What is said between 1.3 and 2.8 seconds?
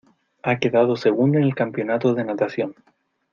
en el campeonato de natación.